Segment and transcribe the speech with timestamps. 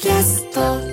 [0.00, 0.87] キャスト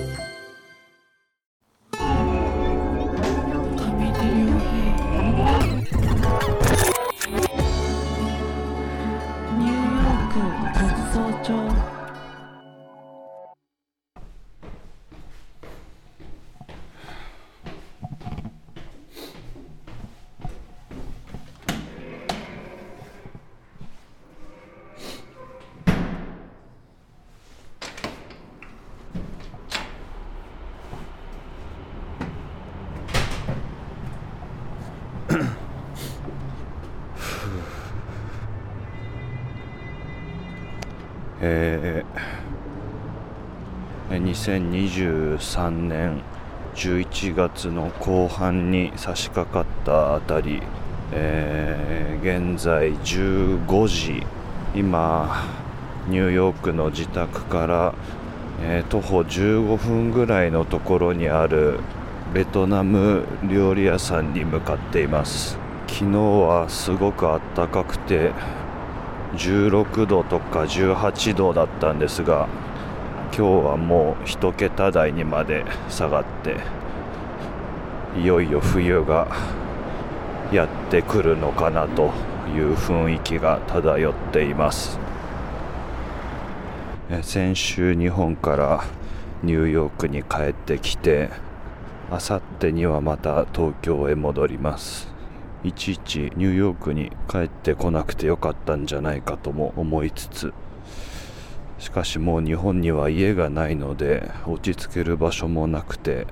[41.48, 42.36] えー
[44.08, 46.22] 2023年
[46.74, 50.62] 11月の後半に差し掛かったあたり、
[51.12, 54.26] えー現在15時
[54.74, 55.44] 今
[56.08, 57.94] ニューヨークの自宅から、
[58.62, 61.78] えー徒歩15分ぐらいのところにある
[62.34, 65.58] ベトナム料理屋さんに向かっています。
[65.86, 67.24] 昨日はすごく
[67.54, 68.32] 暖かくて
[69.34, 72.48] 16度とか18度だったんですが
[73.36, 76.56] 今日はもう1桁台にまで下がって
[78.18, 79.28] いよいよ冬が
[80.52, 82.12] やってくるのかなと
[82.54, 84.98] いう雰囲気が漂っています。
[87.22, 88.84] 先週日本から
[89.42, 91.30] ニューヨークに帰ってきて
[92.10, 95.15] あさってにはまた東京へ戻ります。
[95.66, 100.54] いちいちニューヨークに帰ってこなくてよかったんじゃないかとも思いつつ
[101.80, 106.28] しかしもう日本には家がないので落ち着ける場所もなくて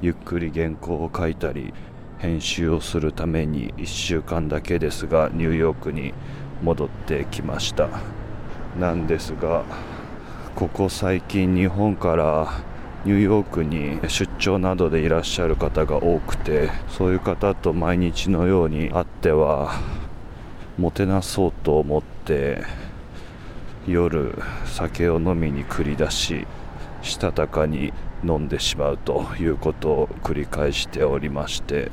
[0.00, 1.74] ゆっくり原稿を書いたり
[2.20, 6.14] 編集をするために1週間だけですがニューヨークに
[6.62, 7.88] 戻ってきました。
[8.78, 9.64] なんですが
[10.54, 12.62] ここ最近日本から
[13.04, 19.80] ニューヨークに出張などでいらっしゃる方が多くてそういう方と毎日のように会っては
[20.76, 22.62] もてなそうと思って
[23.86, 24.34] 夜
[24.66, 26.46] 酒を飲みに繰り出し
[27.02, 31.90] したたかに飲んでしまうということを繰り返しておりまして、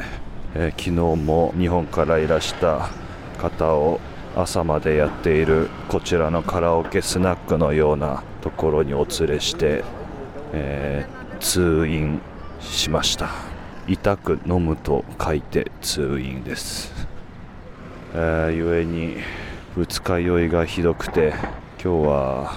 [0.55, 2.89] えー昨日も日本からいらした
[3.37, 4.01] 方を
[4.35, 9.83] 朝までやっているこちらのカラオケスナックのようなところにお連れして、
[10.53, 12.19] えー通院
[12.59, 13.29] しました。
[13.87, 16.91] 痛く飲むと書いて通院です。
[18.13, 19.17] えー、ゆえに
[19.75, 21.33] 二日酔いがひどくて
[21.81, 22.53] 今日は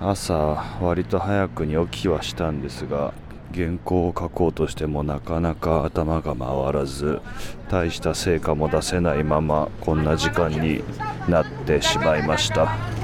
[0.00, 0.34] 朝
[0.80, 3.12] 割と早くに起きはしたんですが
[3.54, 7.20] 原稿を書こうとしてもなかなか頭が回らず
[7.68, 10.82] 大した成果も出せないままこんな時間に
[11.28, 12.99] なってしまいました。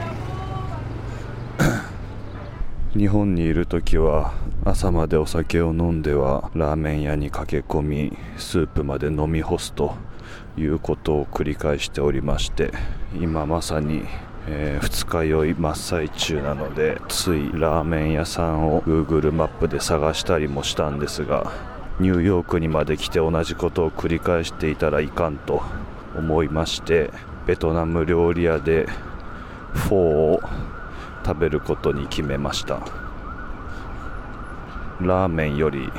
[2.96, 4.32] 日本にいる時は
[4.64, 9.96] 朝までお酒を飲んではラーメン屋に駆け込みスープまで飲み干すと
[10.56, 12.72] いうことを繰り返しておりまして
[13.20, 14.04] 今まさに、
[14.48, 21.52] えー二日酔い真っ最中なのでついラーメン屋さんを Google マップで探したりもしたんですが
[22.00, 25.62] ニューヨークにまで来て同じことを繰り返していたらいかんと
[26.16, 27.10] 思いまして
[27.46, 28.86] ベトナム料理屋で
[29.74, 30.40] フォーを
[31.26, 32.78] 食べることに決めました。
[35.00, 35.92] ラーメンより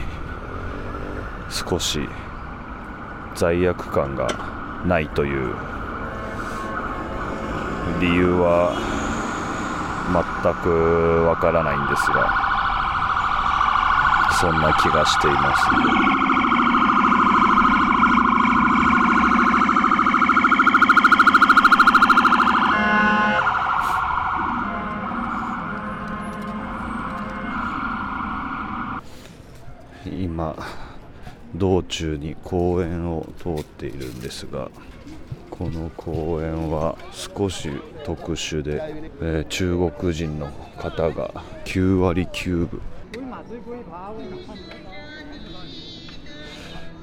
[1.49, 2.07] 少し
[3.35, 4.27] 罪悪感が
[4.87, 5.53] ないという。
[7.99, 8.71] 理由は
[10.13, 12.31] 全くわからないんですが
[14.39, 15.63] そんな気がしています
[30.05, 30.55] 今
[31.57, 34.69] 道中に公園を通っているんですが
[35.50, 37.69] この公園は少し
[38.06, 38.81] 特殊で、
[39.22, 40.47] えー中国人の
[40.78, 42.81] 方が9割9分、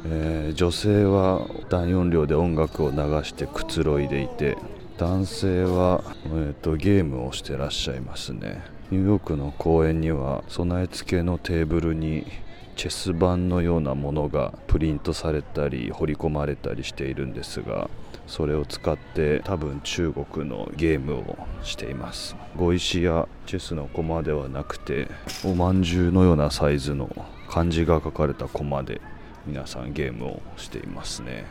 [0.06, 4.56] えー女性は大音量で音楽を流してくつろいでいて
[4.99, 8.62] 男性は、えーとゲームをしてらっしゃいますね。
[8.90, 12.26] ニューヨークの公園には備え付けのテーブルに
[12.75, 17.88] チェス盤のようなものがプリントされたり彫り込まれたりしているんですが
[18.26, 22.37] それを使って多分中国のゲームをしています。
[22.56, 25.09] 碁石やチェスの駒ではなくて
[25.44, 27.11] おまんじゅうのようなサイズの
[27.49, 29.00] 漢字が書かれた駒で
[29.47, 31.44] 皆さんゲームをしていますね。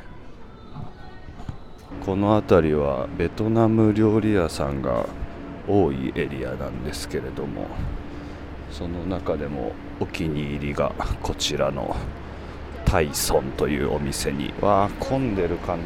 [2.06, 5.06] この辺りはベトナム料理屋さんが
[5.68, 7.68] 多いエリアなんですけれども
[8.74, 10.92] その中でもお気に入りが
[11.22, 11.96] こちらの
[12.86, 15.84] タイソンというお店にわあ混んでるかな。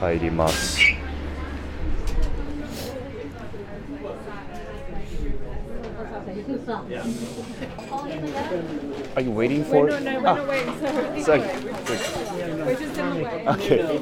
[0.00, 0.80] 入ります。
[13.44, 14.00] Okay.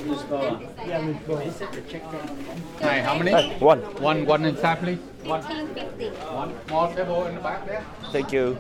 [2.81, 3.33] Hi, how many?
[3.59, 3.81] One.
[4.01, 4.99] One, one inside, please.
[5.75, 6.11] Fifty.
[6.11, 7.83] One more table in the back there.
[8.13, 8.57] Thank you.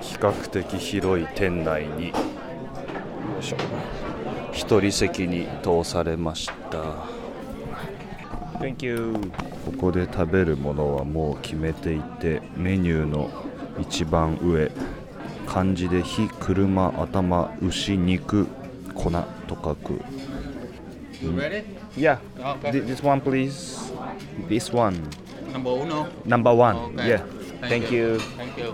[0.00, 2.14] 比較的広い店内によ
[3.38, 3.56] いしょ
[4.52, 7.06] 一人席に通されました
[8.58, 9.14] Thank you
[9.66, 13.30] ここで食べるものはもう決めていてメニューの
[13.78, 14.70] 一番上
[15.46, 18.46] 漢字で火車頭牛肉
[19.02, 19.10] 粉
[19.46, 20.00] と書く
[21.22, 21.64] You ready?
[21.96, 22.80] Yeah Okay.
[22.80, 23.92] this one please
[24.48, 24.96] This one
[25.52, 26.06] Number uno.
[26.24, 27.08] Number one Okay.
[27.08, 27.22] Yeah
[27.68, 28.72] Thank you Thank you.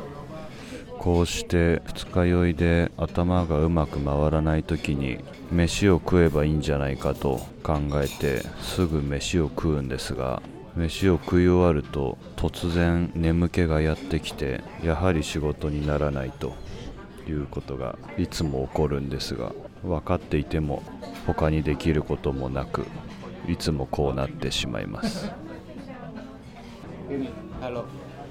[0.98, 5.18] こうして二日酔いで頭がうまく回らない時に
[5.52, 10.42] 飯を食えばいいんじゃないかと考えてすぐ飯を食うんですが
[10.74, 16.54] 飯を食い終わると突然眠気がやってきてやはり仕事にならないと
[17.28, 19.52] いうことがいつも起こるんですが
[19.86, 20.82] 分かっていても
[21.26, 22.86] 他にできることもなく
[23.48, 25.30] いつもこうなってしまいます
[27.60, 27.84] Hello.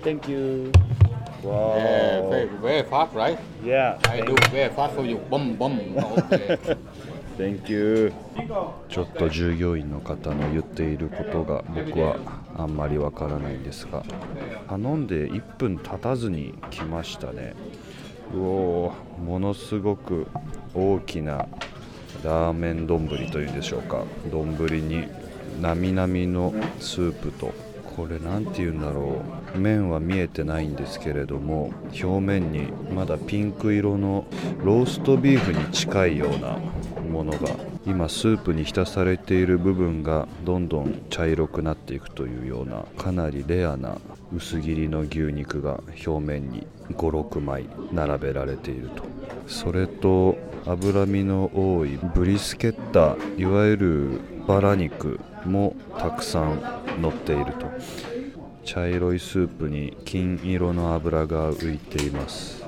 [0.03, 0.71] Thank you
[1.43, 3.37] Yeah, very, very fast, right?
[3.63, 5.17] Yeah I do very fast for you.
[5.29, 5.95] Boom, boom.
[5.95, 6.77] Okay.
[7.37, 8.13] Thank you
[8.89, 12.17] ちょっと従業員の方の言っていることが僕は
[12.57, 14.03] あんまりわからないんですが
[14.69, 17.53] 頼んで1分経たずに来ましたね
[18.33, 18.93] うお
[19.23, 20.27] ものすごく
[20.73, 21.47] 大きな
[22.23, 24.03] ラーメン丼というんでしょうか。
[24.31, 25.07] 丼に
[25.61, 27.53] なみなみのスープと
[27.95, 29.21] これ何て言うんだろ
[29.55, 29.57] う。
[29.57, 34.25] 麺は見えてないんですけれども表面にまだピンク色の
[34.63, 36.57] ローストビーフに近いような
[37.09, 37.39] ものが
[37.85, 43.97] 今スープに浸されている部分がどんどん茶色くなっていくというようなかなりレアな
[44.35, 49.03] 薄切りの牛肉が表面に56枚並べられていると。
[49.47, 50.35] それと
[50.65, 56.59] 脂身の多いブリスケッタいわゆるバラ肉もたくさん
[56.99, 57.71] 乗っていると。
[58.63, 62.64] 茶色いスープに金色の油が浮いています。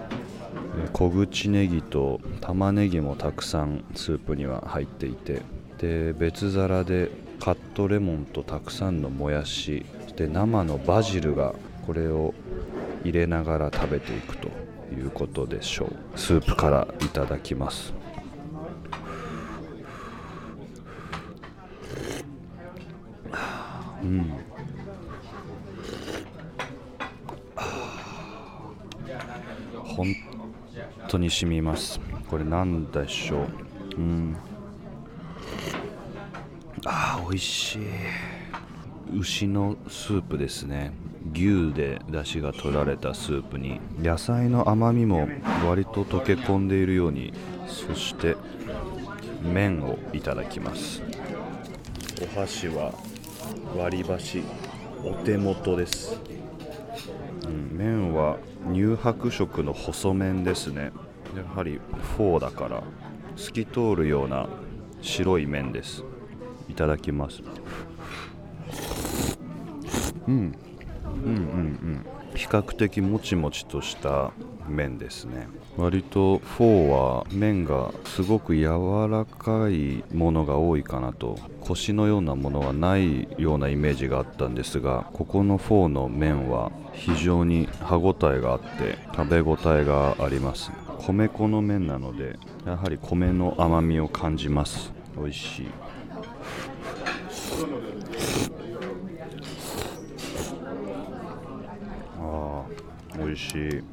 [0.93, 5.41] 小口ネギと玉ねぎもたくさんスープには入っていて
[5.77, 11.53] で別皿でカットレモンとたくさんのもやしそして生のバジルが
[11.85, 12.33] これを
[13.03, 14.49] 入れながら食べていくと
[14.93, 16.19] いうことでしょう。
[16.19, 17.93] スープからいただきます。
[24.01, 24.46] 本
[31.17, 31.99] 当に染みます。
[32.29, 33.47] これなんでしょう？
[33.97, 34.37] うん。
[36.85, 37.79] あー美味しい。
[39.19, 40.93] 牛のスープですね。
[41.33, 43.79] 牛で出汁が取られたスープに。
[43.99, 45.27] 野菜の甘みも
[45.67, 47.33] 割と溶け込んでいるように。
[47.67, 48.37] そして
[49.41, 51.01] 麺をいただきます。
[52.21, 52.93] お箸は
[53.75, 54.43] 割り箸
[55.03, 56.21] お手元です。
[57.47, 58.37] うん麺は
[58.71, 60.91] 乳白色の細麺ですね。
[61.37, 61.79] やはり
[62.17, 62.83] フォーだから
[63.35, 64.47] 透き通るような
[65.01, 66.03] 白い麺です。
[66.67, 67.43] いただきます。
[70.27, 70.33] うん。
[70.33, 70.55] うんうん
[71.25, 72.05] うん。
[72.35, 74.31] 比較的もちもちとした
[74.67, 75.47] 麺ですね。
[75.77, 90.71] 割とフォーは麺がすごく柔らかいものが多いかなとコシのようなものはないようなイメージがあったんですがここのフォーの麺は非常に歯ごたえがあって食べ応えがあります。
[90.99, 94.91] 米粉の麺なのでやはり米の甘みを感じます。
[95.17, 95.67] 美味しい。
[102.19, 102.63] あ
[103.13, 103.83] あ美味しい。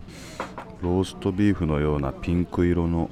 [0.83, 3.09] ローストビーフのようなピンク色の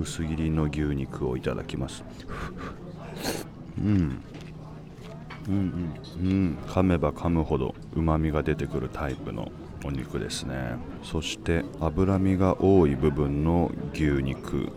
[0.00, 2.04] 薄切りの牛肉をいただきます。
[3.78, 4.22] うん。
[5.48, 5.94] うんうん。
[6.20, 6.58] うん。
[6.66, 9.50] 噛めば噛むほどうまみが出てくるタイプの
[9.84, 10.76] お肉ですね。
[11.02, 14.68] そして脂身が多い部分の牛肉。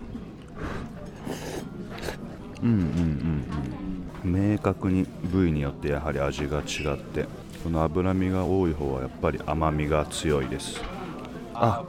[2.61, 2.77] うんうん
[4.23, 4.51] うんうん。
[4.51, 7.25] 明確に部位によってやはり味が違って
[7.63, 10.81] この脂身が多い方はやっぱり甘みが強いです。
[11.53, 11.83] あ.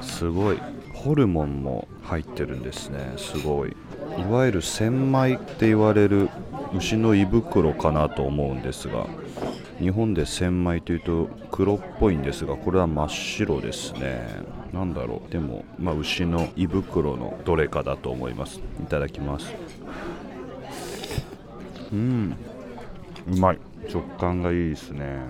[0.00, 0.58] すごい。
[0.94, 3.14] ホルモンも入ってるんですね。
[3.16, 3.74] すごい。
[4.18, 6.28] いわゆる千枚って言われる
[6.74, 9.06] 牛の胃袋かなと思うんですが
[9.82, 14.28] 日本で千枚というと黒っぽいんですがこれは真っ白ですね。
[14.72, 15.32] なんだろう。
[15.32, 18.60] でも、まあ、牛の胃袋のどれかだと思います。
[18.80, 19.52] いただきます。
[21.92, 22.36] うん。
[23.28, 23.58] うまい。
[23.88, 25.20] 食感がいいですね。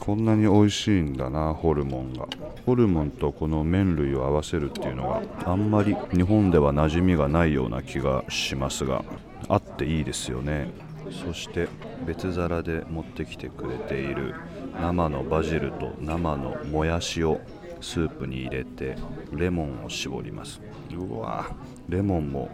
[0.00, 2.26] こんなに美味しいんだなホルモンが。
[2.66, 9.04] ホルモンとこの麺類を合わせるっていうのがあんまり日本では馴染みがないような気がしますが
[9.48, 10.70] あっていいですよね。
[11.10, 11.68] そして
[12.06, 14.34] 別皿で持ってきてくれている
[14.80, 17.40] 生のバジルと生のもやしを
[17.80, 18.96] スープに入れて
[19.32, 20.60] レモンを絞ります。
[20.92, 21.50] うわ
[21.88, 22.50] レモンも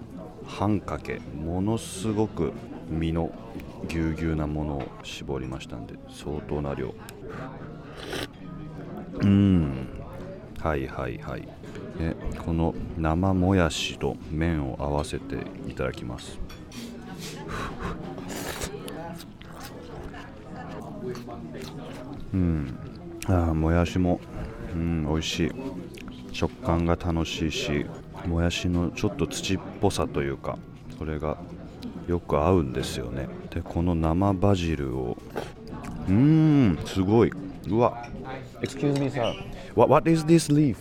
[0.47, 2.53] 半かけものすごく
[2.89, 3.33] 身の
[3.89, 6.95] ぎゅうぎゅうなものを絞りましたんで相当な量。
[9.21, 9.89] うん。
[10.61, 11.49] はいはいはい。
[11.99, 15.37] えこの生もやしと麺を合わせて
[15.69, 16.46] いただきます。
[22.37, 22.79] うん。
[23.27, 24.21] あーもやしも。
[24.75, 25.51] うん美味しい。
[26.33, 27.87] 食感が楽しいし
[28.27, 30.59] もやしのちょっと土っぽさというか
[30.99, 31.39] それが
[32.07, 33.27] よく合うんですよね。
[33.51, 35.17] でこの生バジルを。
[36.09, 37.33] うーんすごい。
[37.69, 38.07] うわ。
[38.61, 39.33] Excuse me, sir.
[39.75, 40.77] What, what is this leaf?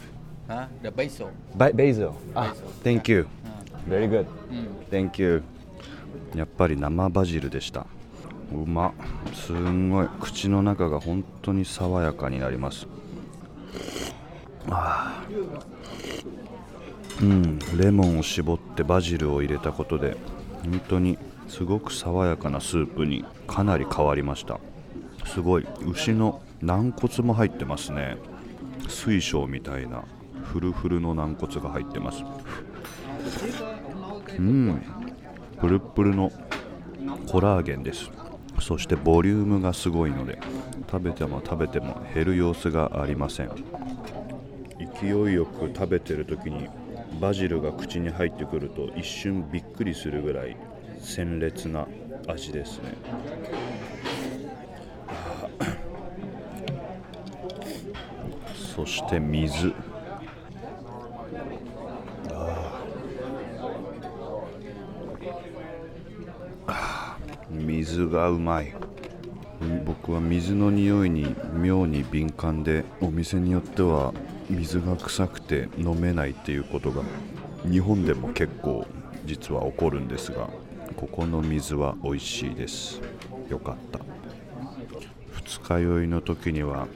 [0.47, 0.67] Hả?
[0.83, 1.27] The basil.
[1.57, 2.11] Ba- basil.
[2.35, 3.27] Ah, Thank you.
[3.89, 4.25] Very good.
[4.91, 5.41] Thank you.
[6.35, 7.85] やっぱり生バジルでした
[8.51, 8.93] うま。
[9.33, 10.09] すんごい。
[10.19, 12.87] 口の中が本当に爽やかになります。
[14.69, 15.23] あ
[17.21, 17.59] うん。
[17.77, 20.17] レモンを絞ってバジルを入れたことで
[20.63, 24.59] 本当にすごく爽やかなスープにかなり変わりました。
[25.25, 25.67] すごい。
[25.85, 28.17] 牛の軟骨も入ってますね。
[28.87, 30.03] 水晶みたいな
[30.43, 32.23] フルフルの軟骨が入ってます。
[34.37, 34.81] うん。
[35.59, 36.31] プルップルの
[37.27, 38.11] コラーゲンです。
[38.67, 40.39] そしてボリュームがすごいので
[40.89, 43.51] 食べても食べても減る様子がありません。
[44.99, 46.67] 勢いよく食べてる時に
[47.21, 50.57] バジルが口に入ってくると一瞬びっくりするぐらい
[50.99, 51.87] 鮮烈な
[52.27, 52.95] 味ですね。
[55.09, 55.47] あ
[58.55, 59.75] そして水。
[67.85, 68.73] 水がうまい。
[69.85, 74.11] 僕は水の匂いに妙に敏感でお店によっては
[74.49, 77.03] 水が臭くて飲めないっていうことが
[77.63, 78.87] 日本でも結構
[79.25, 80.49] 実は起こるんですが
[80.95, 83.01] ここの水は美味しいです。
[83.49, 83.99] よかった。
[85.31, 86.87] 二日酔いの時には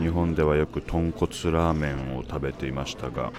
[0.00, 3.32] 日本ではよく豚骨ラーメンを食べていましたが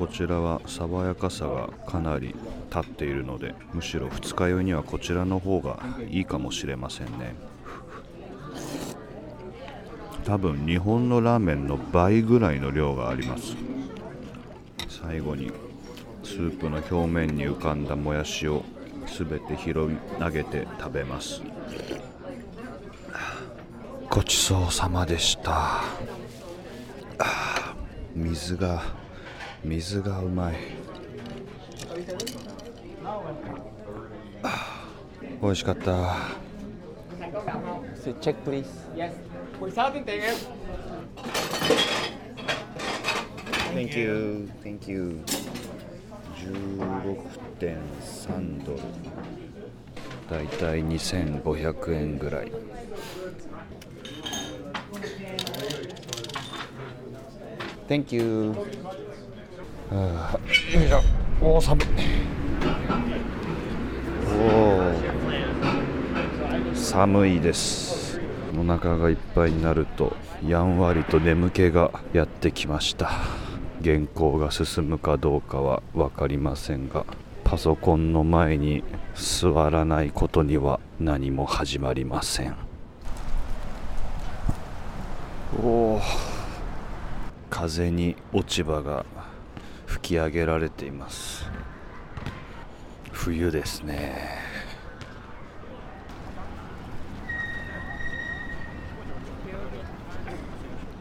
[0.00, 2.34] こちらは爽やかさがかなり
[2.74, 5.78] 立っているのでむしろ二日酔いにはこちらの方が
[6.08, 7.34] いいかもしれませんね。
[10.24, 13.54] 多分日本のラーメンの倍ぐらいの量があります。
[14.88, 15.52] 最後に
[16.24, 18.64] スープの表面に浮かんだもやしを
[19.06, 19.74] 全て拾い
[20.18, 21.42] 上げて食べます。
[24.08, 25.82] ごちそうさまでした。
[28.16, 28.82] 水が
[29.64, 30.56] 水がうまい。
[35.42, 36.16] おいしかった。
[38.02, 38.88] チェックプリース
[47.58, 48.78] 点三ドル
[50.30, 52.52] だいたい2500円ぐらい
[57.86, 58.54] Thank you.
[59.90, 59.98] よ
[60.48, 61.00] いしょ
[61.42, 61.86] おお寒い
[64.24, 64.36] お
[66.72, 68.20] お寒いです。
[68.56, 70.16] お腹がいっぱいになると
[70.46, 73.10] やんわりと眠気がやってきました。
[73.82, 77.04] 原稿が進むかどうかは分かりませんが
[77.42, 78.84] パソコンの前に
[79.16, 82.54] 座らないことには何も始まりません。
[85.60, 86.00] おお
[87.50, 89.04] 風に落ち葉が
[90.02, 91.48] き上げられています。
[93.12, 94.38] 冬ですね。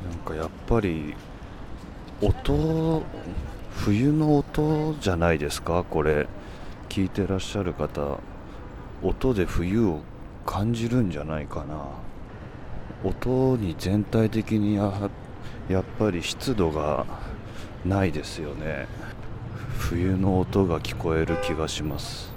[0.10, 1.15] なんかやっぱり
[2.22, 3.03] 音
[3.77, 5.84] 冬の音じゃないですか？
[5.89, 6.27] これ
[6.89, 8.20] 聞いてらっしゃる方。
[9.01, 10.01] 音で冬を
[10.46, 11.86] 感じるんじゃないかな。
[13.03, 15.10] 音に全体的にや
[15.70, 17.06] やっぱり湿度が
[17.86, 18.88] ないですよね
[19.78, 22.30] 冬の音が聞こえる気がします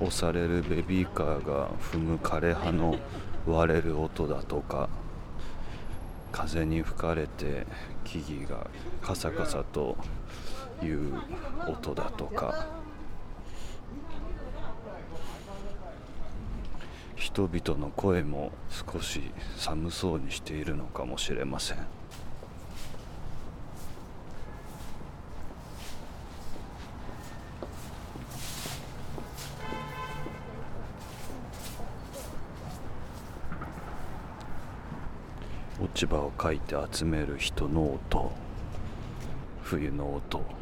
[0.00, 2.96] 押されるベビーカーが踏む枯れ葉の
[3.46, 4.88] 割れる音だとか
[6.32, 7.66] 風に吹かれて
[8.04, 8.66] 木々が
[9.00, 9.96] カサカサと
[10.82, 11.14] いう
[11.68, 12.81] 音だとか。
[17.32, 19.22] 人々の声も少し
[19.56, 21.78] 寒そうにしているのかもしれません。
[35.80, 38.30] 落ち葉をかいて集める人の音
[39.62, 40.61] 冬の音。